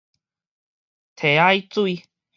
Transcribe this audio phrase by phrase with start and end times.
[1.15, 1.37] 䖳
[1.69, 2.05] 仔水